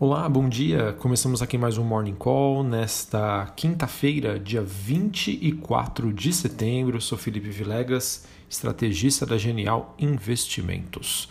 [0.00, 0.92] Olá, bom dia.
[0.94, 7.00] Começamos aqui mais um Morning Call nesta quinta-feira, dia 24 de setembro.
[7.00, 11.28] Sou Felipe Vilegas, estrategista da Genial Investimentos.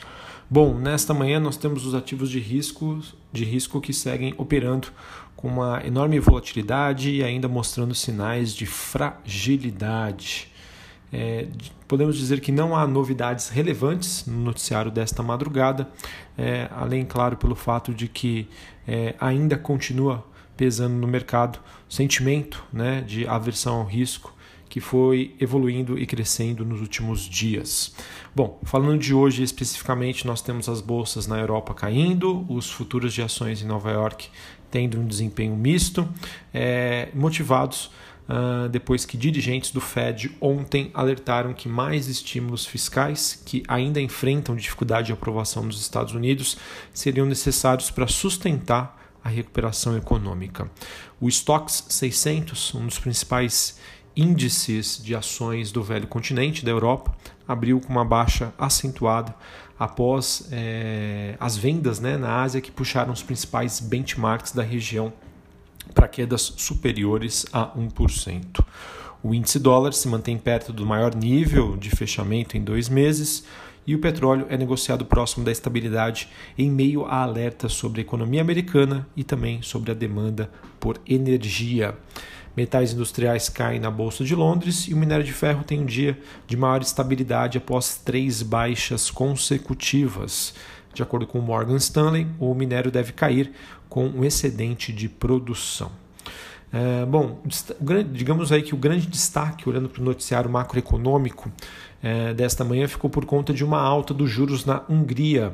[0.50, 3.02] Bom, nesta manhã nós temos os ativos de risco,
[3.34, 4.88] de risco que seguem operando
[5.36, 10.53] com uma enorme volatilidade e ainda mostrando sinais de fragilidade.
[11.14, 11.46] É,
[11.88, 15.88] podemos dizer que não há novidades relevantes no noticiário desta madrugada,
[16.36, 18.48] é, além, claro, pelo fato de que
[18.88, 20.26] é, ainda continua
[20.58, 24.34] pesando no mercado o sentimento né, de aversão ao risco
[24.74, 27.94] que foi evoluindo e crescendo nos últimos dias.
[28.36, 33.22] Bom, falando de hoje especificamente, nós temos as bolsas na Europa caindo, os futuros de
[33.22, 34.30] ações em Nova York
[34.72, 36.10] tendo um desempenho misto,
[36.52, 37.92] é, motivados
[38.24, 44.56] Uh, depois que dirigentes do Fed ontem alertaram que mais estímulos fiscais, que ainda enfrentam
[44.56, 46.58] dificuldade de aprovação nos Estados Unidos,
[46.94, 50.70] seriam necessários para sustentar a recuperação econômica.
[51.20, 53.78] O Stocks 600, um dos principais
[54.16, 57.16] índices de ações do velho continente da Europa,
[57.48, 59.36] abriu com uma baixa acentuada
[59.78, 65.12] após é, as vendas né, na Ásia que puxaram os principais benchmarks da região
[65.94, 68.64] para quedas superiores a 1%.
[69.22, 73.46] O índice dólar se mantém perto do maior nível de fechamento em dois meses
[73.86, 78.42] e o petróleo é negociado próximo da estabilidade em meio a alertas sobre a economia
[78.42, 80.50] americana e também sobre a demanda
[80.80, 81.96] por energia.
[82.56, 86.20] Metais industriais caem na Bolsa de Londres e o minério de ferro tem um dia
[86.46, 90.54] de maior estabilidade após três baixas consecutivas.
[90.94, 93.52] De acordo com Morgan Stanley, o minério deve cair
[93.94, 95.92] com um excedente de produção.
[96.72, 97.44] É, bom,
[98.12, 101.52] digamos aí que o grande destaque, olhando para o noticiário macroeconômico
[102.02, 105.54] é, desta manhã, ficou por conta de uma alta dos juros na Hungria.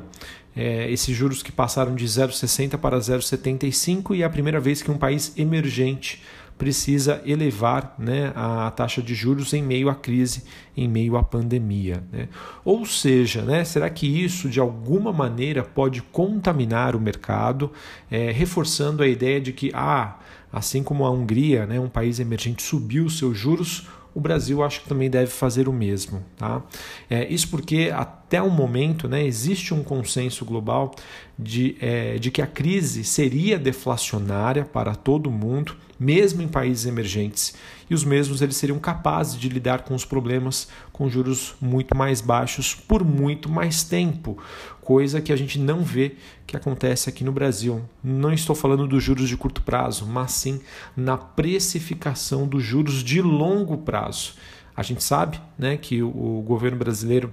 [0.56, 4.90] É, esses juros que passaram de 0,60 para 0,75 e é a primeira vez que
[4.90, 6.22] um país emergente
[6.60, 10.44] precisa elevar né, a taxa de juros em meio à crise,
[10.76, 12.04] em meio à pandemia.
[12.12, 12.28] Né?
[12.62, 17.72] Ou seja, né, será que isso de alguma maneira pode contaminar o mercado,
[18.10, 20.18] é, reforçando a ideia de que, ah,
[20.52, 24.88] assim como a Hungria, né, um país emergente, subiu seus juros, o Brasil acho que
[24.88, 26.24] também deve fazer o mesmo.
[26.36, 26.62] Tá?
[27.08, 30.94] É, isso porque até o momento né, existe um consenso global
[31.38, 37.54] de, é, de que a crise seria deflacionária para todo mundo, mesmo em países emergentes,
[37.90, 42.20] e os mesmos eles seriam capazes de lidar com os problemas com juros muito mais
[42.20, 44.38] baixos por muito mais tempo,
[44.80, 46.14] coisa que a gente não vê
[46.46, 47.82] que acontece aqui no Brasil.
[48.02, 50.60] Não estou falando dos juros de curto prazo, mas sim
[50.96, 54.34] na precificação dos juros de longo prazo.
[54.76, 57.32] A gente sabe né, que o governo brasileiro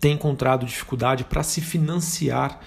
[0.00, 2.60] tem encontrado dificuldade para se financiar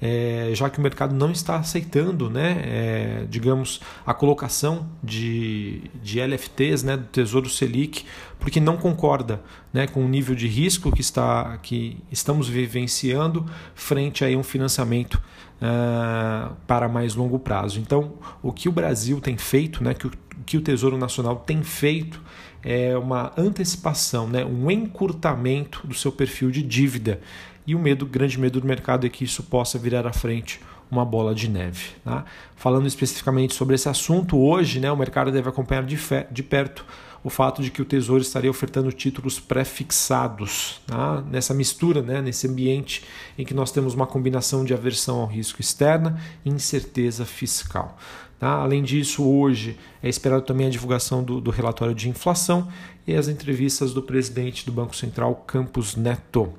[0.00, 6.20] é, já que o mercado não está aceitando, né, é, digamos, a colocação de, de
[6.20, 8.04] LFTs, né, do Tesouro Selic,
[8.38, 9.40] porque não concorda
[9.72, 15.14] né, com o nível de risco que, está, que estamos vivenciando frente a um financiamento
[15.14, 17.80] uh, para mais longo prazo.
[17.80, 20.12] Então, o que o Brasil tem feito, né, que o,
[20.44, 22.20] que o Tesouro Nacional tem feito,
[22.62, 27.20] é uma antecipação, né, um encurtamento do seu perfil de dívida
[27.66, 30.60] e o medo, grande medo do mercado é que isso possa virar à frente
[30.90, 31.90] uma bola de neve.
[32.04, 32.24] Tá?
[32.56, 35.98] Falando especificamente sobre esse assunto, hoje né, o mercado deve acompanhar de,
[36.30, 36.84] de perto
[37.22, 41.22] o fato de que o Tesouro estaria ofertando títulos pré-fixados, tá?
[41.22, 43.02] nessa mistura, né, nesse ambiente
[43.38, 47.96] em que nós temos uma combinação de aversão ao risco externa e incerteza fiscal.
[48.38, 48.50] Tá?
[48.50, 52.68] Além disso, hoje é esperado também a divulgação do, do relatório de inflação
[53.06, 56.52] e as entrevistas do presidente do Banco Central, Campos Neto.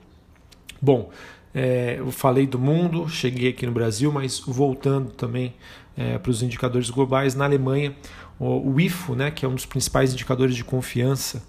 [0.86, 1.10] Bom,
[1.52, 5.56] é, eu falei do mundo, cheguei aqui no Brasil, mas voltando também
[5.98, 7.96] é, para os indicadores globais, na Alemanha,
[8.38, 11.42] o, o IFO, né, que é um dos principais indicadores de confiança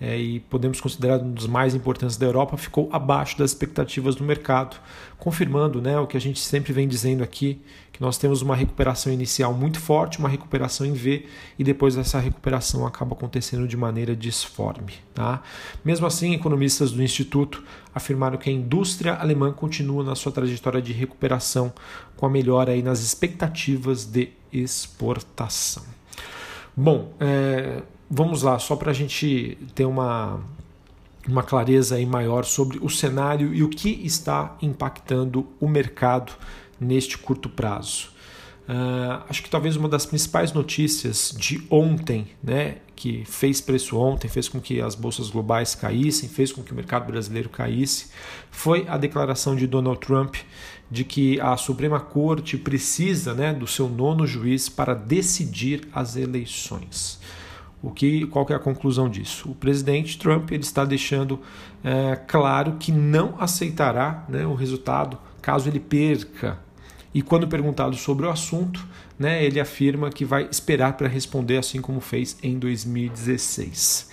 [0.00, 4.22] é, e podemos considerar um dos mais importantes da Europa, ficou abaixo das expectativas do
[4.22, 4.76] mercado,
[5.18, 7.60] confirmando né, o que a gente sempre vem dizendo aqui,
[7.92, 11.26] que nós temos uma recuperação inicial muito forte, uma recuperação em V,
[11.58, 14.94] e depois essa recuperação acaba acontecendo de maneira disforme.
[15.12, 15.42] Tá?
[15.84, 20.92] Mesmo assim, economistas do Instituto afirmaram que a indústria alemã continua na sua trajetória de
[20.92, 21.72] recuperação,
[22.16, 25.82] com a melhora aí nas expectativas de exportação.
[26.76, 30.40] Bom, é, vamos lá, só para a gente ter uma,
[31.26, 36.32] uma clareza aí maior sobre o cenário e o que está impactando o mercado
[36.80, 38.16] neste curto prazo.
[38.68, 44.28] Uh, acho que talvez uma das principais notícias de ontem, né, que fez preço ontem,
[44.28, 48.10] fez com que as bolsas globais caíssem, fez com que o mercado brasileiro caísse,
[48.50, 50.36] foi a declaração de Donald Trump
[50.90, 57.18] de que a Suprema Corte precisa né, do seu nono juiz para decidir as eleições.
[57.82, 59.50] O que, qual que é a conclusão disso?
[59.50, 61.40] O presidente Trump ele está deixando
[61.84, 66.58] é, claro que não aceitará né, o resultado caso ele perca
[67.14, 68.86] e quando perguntado sobre o assunto,
[69.18, 74.10] né, ele afirma que vai esperar para responder, assim como fez em 2016.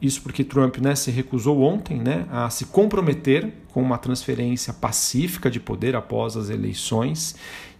[0.00, 5.50] Isso porque Trump né, se recusou ontem né, a se comprometer com uma transferência pacífica
[5.50, 7.34] de poder após as eleições.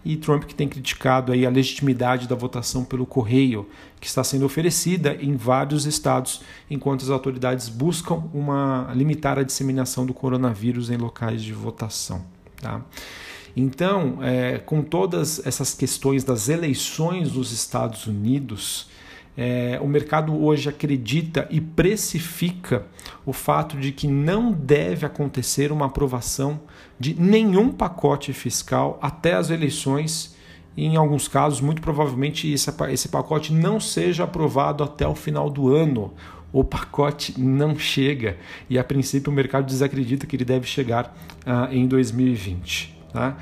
[0.07, 3.69] E Trump que tem criticado aí a legitimidade da votação pelo correio,
[4.01, 10.07] que está sendo oferecida em vários estados, enquanto as autoridades buscam uma, limitar a disseminação
[10.07, 12.25] do coronavírus em locais de votação.
[12.61, 12.81] Tá?
[13.57, 18.89] Então, é, com todas essas questões das eleições dos Estados Unidos,
[19.37, 22.87] é, o mercado hoje acredita e precifica
[23.25, 26.61] o fato de que não deve acontecer uma aprovação
[26.99, 30.35] de nenhum pacote fiscal até as eleições.
[30.77, 35.75] Em alguns casos, muito provavelmente, esse, esse pacote não seja aprovado até o final do
[35.75, 36.15] ano.
[36.53, 38.39] O pacote não chega
[38.71, 41.15] e, a princípio, o mercado desacredita que ele deve chegar
[41.47, 42.97] uh, em 2020.
[43.13, 43.37] Tá?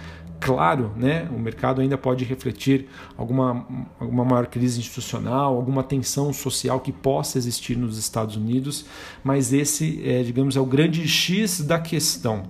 [0.44, 2.87] Claro, né, o mercado ainda pode refletir
[3.17, 3.67] alguma,
[3.99, 8.85] alguma maior crise institucional, alguma tensão social que possa existir nos Estados Unidos,
[9.25, 12.43] mas esse, é, digamos, é o grande X da questão.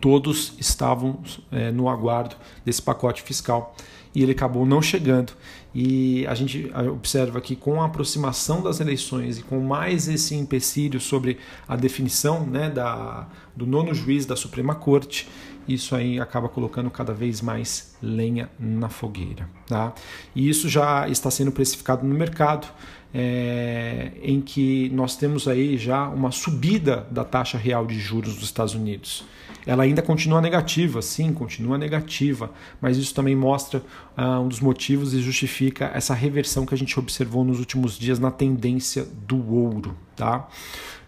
[0.00, 1.18] Todos estavam
[1.50, 3.74] é, no aguardo desse pacote fiscal
[4.14, 5.32] e ele acabou não chegando.
[5.74, 10.98] E a gente observa que com a aproximação das eleições e com mais esse empecilho
[10.98, 15.28] sobre a definição né, da, do nono juiz da Suprema Corte,
[15.68, 19.48] isso aí acaba colocando cada vez mais lenha na fogueira.
[19.66, 19.92] Tá?
[20.34, 22.66] E isso já está sendo precificado no mercado,
[23.12, 28.44] é, em que nós temos aí já uma subida da taxa real de juros dos
[28.44, 29.24] Estados Unidos.
[29.66, 32.50] Ela ainda continua negativa, sim, continua negativa,
[32.80, 33.82] mas isso também mostra
[34.16, 38.18] uh, um dos motivos e justifica essa reversão que a gente observou nos últimos dias
[38.18, 39.94] na tendência do ouro.
[40.16, 40.48] Tá?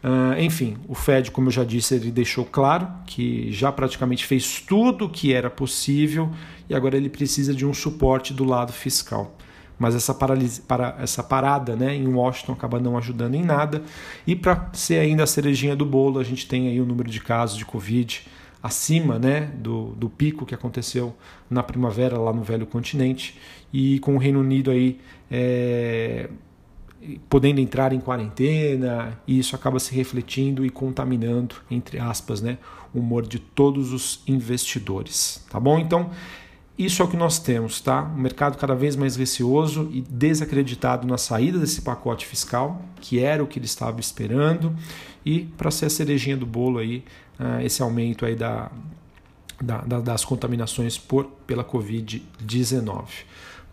[0.04, 4.60] Uh, enfim, o Fed, como eu já disse, ele deixou claro que já praticamente fez
[4.60, 6.30] tudo o que era possível
[6.68, 9.36] e agora ele precisa de um suporte do lado fiscal.
[9.80, 13.82] Mas essa, para, essa parada né, em Washington acaba não ajudando em nada.
[14.26, 17.18] E para ser ainda a cerejinha do bolo, a gente tem aí o número de
[17.18, 18.26] casos de Covid
[18.62, 21.16] acima né, do, do pico que aconteceu
[21.48, 23.38] na primavera lá no velho continente.
[23.72, 25.00] E com o Reino Unido aí.
[25.30, 26.28] É,
[27.30, 32.58] podendo entrar em quarentena, e isso acaba se refletindo e contaminando, entre aspas, né,
[32.92, 35.78] o humor de todos os investidores, tá bom?
[35.78, 36.10] Então,
[36.84, 38.02] isso é o que nós temos, tá?
[38.02, 43.42] Um mercado cada vez mais receoso e desacreditado na saída desse pacote fiscal, que era
[43.42, 44.74] o que ele estava esperando,
[45.24, 47.04] e para ser a cerejinha do bolo aí,
[47.38, 48.70] uh, esse aumento aí da,
[49.60, 53.04] da, das contaminações por, pela Covid-19.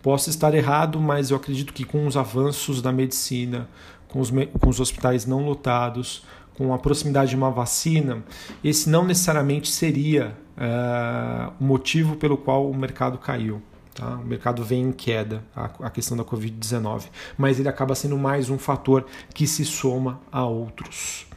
[0.01, 3.67] Posso estar errado, mas eu acredito que com os avanços da medicina,
[4.07, 6.23] com os, com os hospitais não lotados,
[6.57, 8.23] com a proximidade de uma vacina,
[8.63, 13.61] esse não necessariamente seria uh, o motivo pelo qual o mercado caiu.
[13.93, 14.15] Tá?
[14.15, 17.05] O mercado vem em queda, a, a questão da Covid-19,
[17.37, 21.27] mas ele acaba sendo mais um fator que se soma a outros.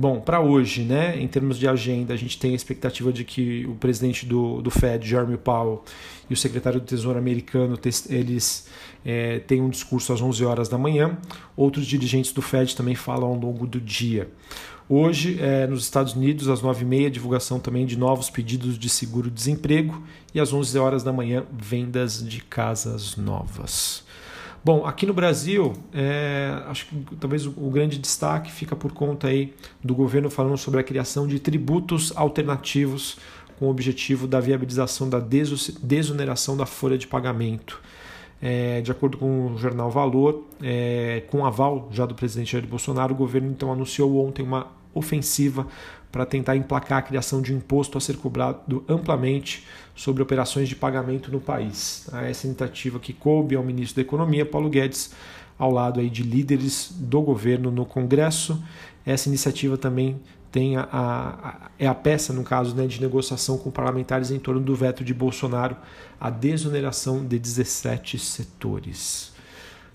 [0.00, 3.66] Bom, para hoje, né, em termos de agenda, a gente tem a expectativa de que
[3.66, 5.82] o presidente do, do Fed, Jeremy Powell,
[6.30, 7.76] e o secretário do Tesouro americano,
[8.08, 8.68] eles
[9.04, 11.18] é, têm um discurso às 11 horas da manhã.
[11.56, 14.30] Outros dirigentes do Fed também falam ao longo do dia.
[14.88, 20.00] Hoje, é, nos Estados Unidos, às 9h30, divulgação também de novos pedidos de seguro-desemprego
[20.32, 24.06] e às 11 horas da manhã, vendas de casas novas.
[24.64, 29.54] Bom, aqui no Brasil, é, acho que talvez o, grande destaque fica por conta aí
[29.82, 33.18] do governo falando sobre a criação de tributos alternativos
[33.58, 37.80] com o objetivo da viabilização da desoneração da folha de pagamento.
[38.40, 43.12] É, de acordo com o jornal Valor, é, com aval já do presidente Jair Bolsonaro,
[43.12, 45.66] o governo então anunciou ontem uma ofensiva
[46.10, 50.74] para tentar emplacar a criação de um imposto a ser cobrado amplamente sobre operações de
[50.74, 52.08] pagamento no país.
[52.24, 55.12] Essa iniciativa que coube ao ministro da Economia, Paulo Guedes,
[55.58, 58.62] ao lado aí de líderes do governo no Congresso.
[59.04, 63.70] Essa iniciativa também tem a, a, é a peça, no caso, né, de negociação com
[63.70, 65.76] parlamentares em torno do veto de Bolsonaro
[66.20, 69.32] à desoneração de 17 setores.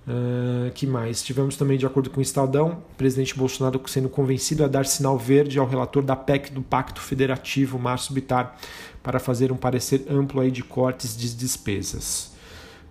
[0.05, 1.23] Uh, que mais?
[1.23, 5.17] Tivemos também, de acordo com o Estadão, o presidente Bolsonaro sendo convencido a dar sinal
[5.17, 8.57] verde ao relator da PEC do Pacto Federativo, Márcio Bitar,
[9.01, 12.33] para fazer um parecer amplo aí de cortes de despesas.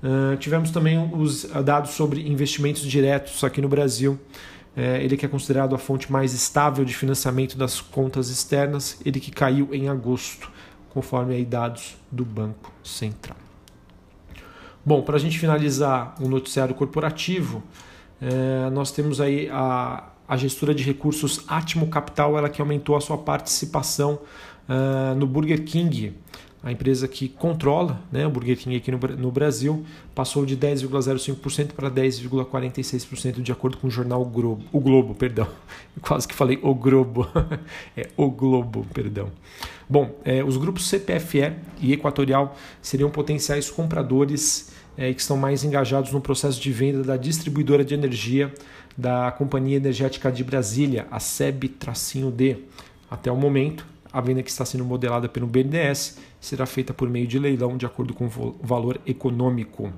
[0.02, 4.18] Uh, tivemos também os dados sobre investimentos diretos aqui no Brasil.
[4.74, 9.20] Uh, ele que é considerado a fonte mais estável de financiamento das contas externas, ele
[9.20, 10.50] que caiu em agosto,
[10.88, 13.36] conforme aí dados do Banco Central.
[14.84, 17.62] Bom, para a gente finalizar o noticiário corporativo,
[18.20, 23.00] é, nós temos aí a, a gestora de recursos Atmo Capital, ela que aumentou a
[23.00, 24.18] sua participação
[24.68, 26.14] uh, no Burger King,
[26.62, 31.72] a empresa que controla né, o Burger King aqui no, no Brasil, passou de 10,05%
[31.72, 35.48] para 10,46% de acordo com o jornal Globo, o Globo, perdão.
[36.00, 37.28] Quase que falei o Globo.
[37.96, 39.30] é o Globo, perdão.
[39.88, 46.12] Bom, é, os grupos CPFE e Equatorial seriam potenciais compradores é, que estão mais engajados
[46.12, 48.52] no processo de venda da distribuidora de energia
[48.96, 52.58] da Companhia Energética de Brasília, a SEB-D.
[53.10, 57.26] Até o momento, a venda que está sendo modelada pelo BNDES será feita por meio
[57.26, 59.92] de leilão de acordo com o valor econômico.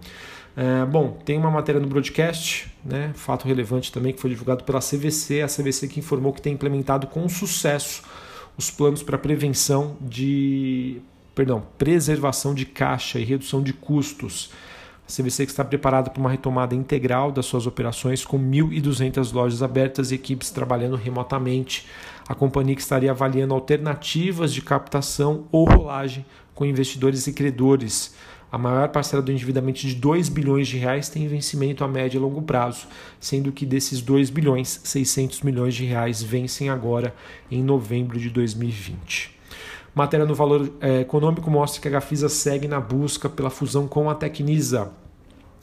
[0.55, 4.79] É, bom, tem uma matéria no broadcast, né, fato relevante também, que foi divulgado pela
[4.79, 8.03] CVC, a CVC que informou que tem implementado com sucesso
[8.57, 11.01] os planos para prevenção de,
[11.35, 14.51] perdão, preservação de caixa e redução de custos
[15.07, 20.11] a CVC está preparada para uma retomada integral das suas operações com 1.200 lojas abertas
[20.11, 21.87] e equipes trabalhando remotamente.
[22.27, 28.15] A companhia que estaria avaliando alternativas de captação ou rolagem com investidores e credores.
[28.51, 32.21] A maior parcela do endividamento de 2 bilhões de reais tem vencimento a médio e
[32.21, 32.87] longo prazo,
[33.21, 37.15] sendo que desses 2 bilhões, 600 milhões de reais vencem agora
[37.51, 39.34] em novembro de 2020.
[39.95, 44.11] Matéria no Valor é, Econômico mostra que a Gafisa segue na busca pela fusão com
[44.11, 44.91] a Tecnisa.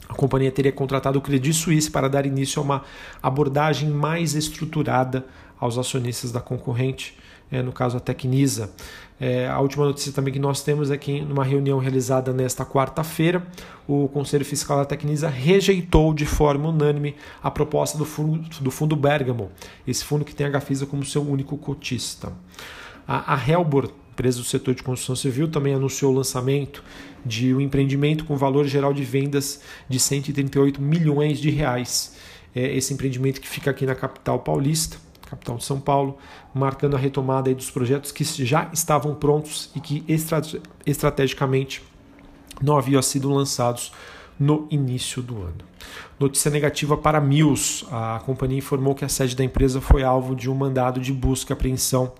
[0.08, 2.82] A companhia teria contratado o Credit Suisse para dar início a uma
[3.22, 5.26] abordagem mais estruturada
[5.60, 7.16] aos acionistas da concorrente,
[7.50, 8.70] é, no caso a Tecnisa.
[9.20, 13.46] É, a última notícia também que nós temos é que, numa reunião realizada nesta quarta-feira,
[13.86, 18.96] o Conselho Fiscal da Tecnisa rejeitou de forma unânime a proposta do fundo, do fundo
[18.96, 19.50] Bergamo,
[19.86, 22.32] esse fundo que tem a Gafisa como seu único cotista.
[23.06, 23.36] A, a
[24.12, 26.84] empresa do setor de construção civil também anunciou o lançamento
[27.24, 32.14] de um empreendimento com valor geral de vendas de 138 milhões de reais.
[32.54, 36.18] É esse empreendimento que fica aqui na capital paulista, capital de São Paulo,
[36.54, 40.04] marcando a retomada dos projetos que já estavam prontos e que
[40.86, 41.82] estrategicamente
[42.60, 43.92] não haviam sido lançados
[44.38, 45.71] no início do ano.
[46.18, 47.84] Notícia negativa para Mills.
[47.90, 51.52] A companhia informou que a sede da empresa foi alvo de um mandado de busca
[51.52, 52.12] e apreensão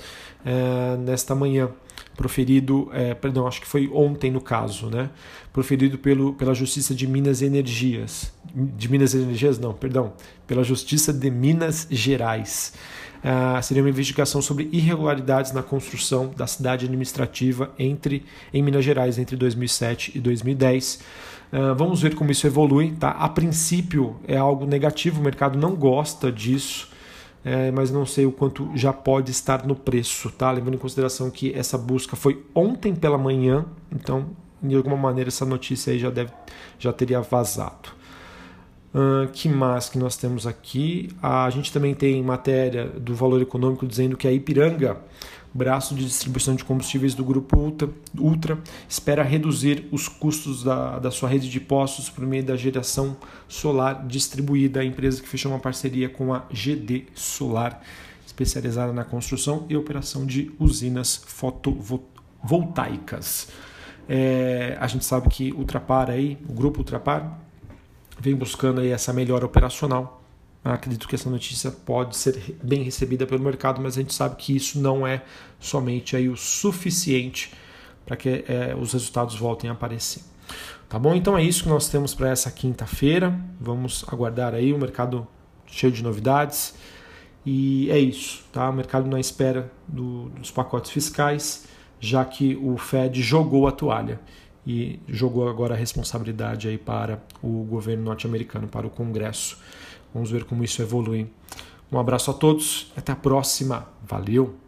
[0.45, 1.71] é, nesta manhã,
[2.16, 5.11] proferido, é, perdão, acho que foi ontem no caso, né?
[5.52, 8.33] Proferido pelo, pela Justiça de Minas Energias.
[8.54, 10.12] De Minas Energias, não, perdão,
[10.47, 12.75] pela Justiça de Minas Gerais.
[13.23, 19.16] Uh, seria uma investigação sobre irregularidades na construção da cidade administrativa entre, em Minas Gerais
[19.16, 21.00] entre 2007 e 2010.
[21.52, 22.92] Uh, vamos ver como isso evolui.
[22.92, 23.11] Tá?
[23.11, 26.92] A princípio é algo negativo, o mercado não gosta disso
[27.44, 30.50] é, mas não sei o quanto já pode estar no preço, tá?
[30.50, 34.30] Levando em consideração que essa busca foi ontem pela manhã, então
[34.62, 36.30] de alguma maneira essa notícia aí já deve
[36.78, 37.90] já teria vazado.
[38.94, 41.09] Uh, que mais que nós temos aqui?
[41.23, 44.99] a gente também tem matéria do Valor Econômico dizendo que a Ipiranga
[45.54, 51.11] braço de distribuição de combustíveis do Grupo Ultra, Ultra espera reduzir os custos da, da
[51.11, 53.14] sua rede de postos por meio da geração
[53.47, 54.80] solar distribuída.
[54.80, 57.82] A empresa que fechou uma parceria com a GD Solar,
[58.26, 63.49] especializada na construção e operação de usinas fotovoltaicas.
[64.09, 67.38] É, a gente sabe que Ultrapar aí, o grupo Ultrapar,
[68.18, 70.21] vem buscando aí essa melhora operacional
[70.64, 74.54] Acredito que essa notícia pode ser bem recebida pelo mercado, mas a gente sabe que
[74.54, 75.23] isso não é
[75.59, 77.52] somente aí o suficiente
[78.07, 80.23] para que é, os resultados voltem a aparecer.
[80.88, 81.14] Tá bom?
[81.14, 83.35] Então é isso que nós temos para essa quinta-feira.
[83.61, 85.26] Vamos aguardar aí o mercado
[85.66, 86.75] cheio de novidades.
[87.45, 88.69] E é isso, tá?
[88.71, 91.66] O mercado na espera do, dos pacotes fiscais,
[91.99, 94.21] já que o Fed jogou a toalha
[94.64, 99.59] e jogou agora a responsabilidade aí para o governo norte-americano, para o Congresso.
[100.12, 101.26] Vamos ver como isso evolui.
[101.90, 103.87] Um abraço a todos, até a próxima.
[104.02, 104.62] Valeu!